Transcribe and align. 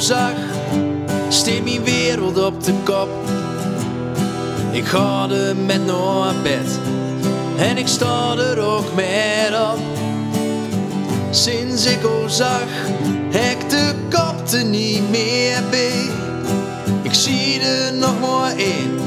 zag, 0.00 0.32
steekt 1.28 1.64
mijn 1.64 1.84
wereld 1.84 2.44
op 2.44 2.64
de 2.64 2.72
kop. 2.84 3.08
Ik 4.72 4.84
ga 4.84 5.28
er 5.30 5.56
met 5.56 5.86
naar 5.86 6.34
bed 6.42 6.78
en 7.56 7.76
ik 7.76 7.86
sta 7.86 8.36
er 8.36 8.58
ook 8.58 8.94
met 8.94 9.60
op. 9.72 9.78
Sinds 11.30 11.86
ik 11.86 12.04
al 12.04 12.28
zag, 12.28 12.68
hek 13.30 13.70
de 13.70 13.94
kop 14.10 14.48
er 14.52 14.64
niet 14.64 15.10
meer 15.10 15.62
bij. 15.70 16.10
Ik 17.02 17.14
zie 17.14 17.60
er 17.60 17.92
nog 17.94 18.20
maar 18.20 18.56
één 18.56 18.98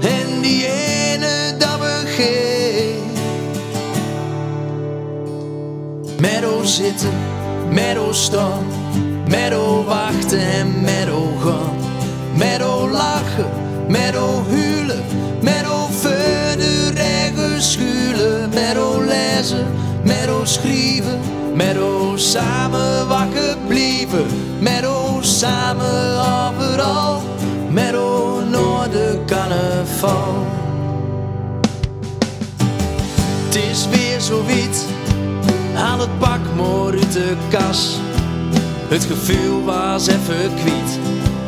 en 0.00 0.40
die 0.40 0.66
ene 0.66 1.54
dat 1.58 1.78
begint. 1.78 3.18
Met 6.20 6.44
o 6.44 6.64
zitten, 6.64 7.12
met 7.70 7.98
o 7.98 8.12
staan, 8.12 8.64
met 9.30 9.54
o 9.54 9.84
wachten 9.84 10.40
en 10.40 10.80
met 10.80 11.10
o 11.10 11.36
gaan. 11.40 11.78
O 12.62 12.88
lachen, 12.88 13.46
met 13.88 14.16
o 14.16 14.44
huilen, 14.48 15.02
met 15.42 15.66
o 15.66 15.88
verder 15.90 16.96
ergens 16.96 17.72
schuilen. 17.72 18.48
Met 18.54 18.76
o 18.76 19.00
lezen, 19.00 19.66
met 20.04 20.28
o 20.28 20.44
schrijven, 20.44 21.20
o 21.78 22.16
samen 22.16 23.08
wakker 23.08 23.56
blijven. 23.66 24.26
O 24.84 25.18
samen 25.20 26.20
overal, 26.20 27.22
met 27.70 27.94
o 27.94 28.40
naar 28.50 28.90
de 28.90 29.22
carnaval. 29.26 30.46
Het 33.44 33.54
is 33.70 33.88
weer 33.88 34.20
zo 34.20 34.44
wit, 34.44 34.84
haal 35.74 35.98
het 35.98 36.18
pak 36.18 36.40
maar 36.56 36.92
uit 36.92 37.12
de 37.12 37.36
kas. 37.48 37.98
Het 38.90 39.04
gevoel 39.04 39.64
was 39.64 40.06
even 40.06 40.54
kwiet, 40.54 40.98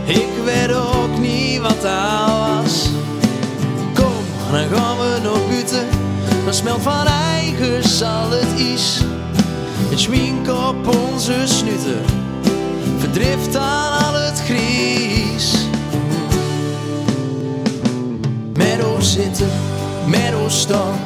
ik 0.04 0.28
weet 0.44 0.74
ook 0.74 1.18
niet 1.18 1.60
wat 1.60 1.82
dat 1.82 2.28
was. 2.28 2.88
Kom, 3.94 4.24
dan 4.50 4.78
gaan 4.78 4.98
we 4.98 5.18
nog 5.22 5.48
buiten, 5.48 5.86
dan 6.44 6.54
smelt 6.54 6.82
van 6.82 7.06
eigen 7.06 7.88
zal 7.88 8.30
het 8.30 8.60
is. 8.60 9.00
Het 9.90 10.00
schmink 10.00 10.48
op 10.48 10.86
onze 10.86 11.42
snutten, 11.44 12.04
verdrift 12.98 13.56
aan 13.56 14.04
al 14.04 14.14
het 14.14 14.40
gries. 14.40 15.66
Met 18.56 18.80
zitten, 18.98 19.50
met 20.06 20.32
staan, 20.46 20.98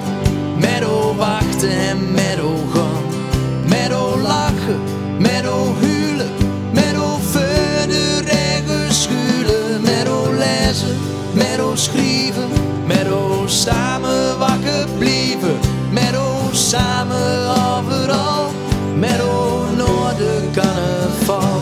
met 0.59 0.85
wachten 1.17 1.71
en 1.71 2.13
met 2.13 2.39
gaan. 2.75 2.86
Met 11.37 11.61
o 11.61 11.75
schrijven, 11.75 12.49
met 12.87 13.11
o 13.11 13.43
samen 13.47 14.39
wakker 14.39 14.87
blijven. 14.99 15.59
Met 15.91 16.17
o 16.17 16.49
samen 16.53 17.49
overal, 17.49 18.51
met 18.99 19.21
o 19.21 19.65
naar 19.77 20.17
de 20.17 20.49
carnaval. 20.53 21.61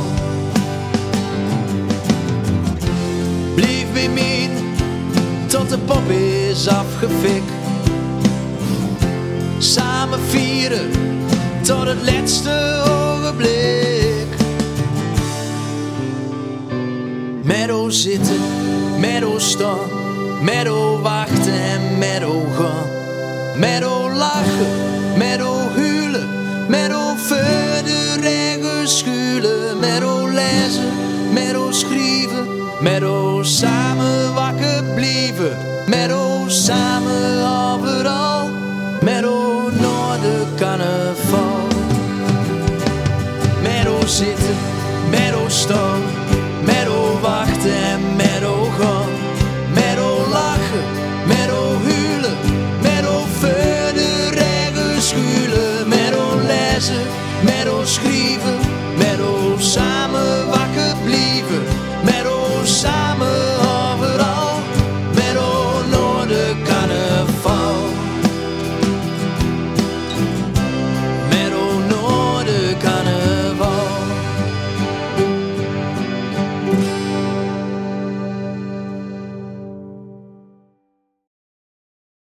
Blijf 3.55 3.93
bij 3.93 4.09
mij 4.09 4.51
tot 5.47 5.69
de 5.69 5.79
pop 5.79 6.11
is 6.11 6.69
afgefikt. 6.69 7.53
Samen 9.59 10.21
vieren 10.29 10.91
tot 11.63 11.87
het 11.87 12.11
laatste 12.11 12.83
ogenblik. 12.89 14.27
Met 17.43 17.71
o 17.71 17.89
zitten, 17.91 18.41
met 18.99 19.25
o 19.25 19.39
staan, 19.39 19.89
met 20.41 20.69
o 20.69 21.01
wachten 21.01 21.53
en 21.53 21.99
met 21.99 22.25
o 22.25 22.47
gaan. 22.57 22.89
Met 23.57 23.85
o 23.85 24.11
lachen, 24.13 24.67
met 25.17 25.43
o 25.43 25.69
huilen, 25.75 26.29
met 26.69 26.93
o 26.93 27.15
verder 27.17 28.25
ergens 28.25 28.99
schuilen. 28.99 29.79
Met 29.81 30.05
o 30.05 30.29
lezen, 30.29 30.89
met 31.33 31.57
o 31.57 31.71
schrijven, 31.71 32.47
met 32.81 33.03
o 33.03 33.43
samen 33.43 34.35
wakker 34.35 34.85
blijven. 34.95 35.57
Met 35.87 36.13
o 36.13 36.45
samen 36.47 37.47
overal, 37.47 38.51
met 39.01 39.25
verder 57.87 58.64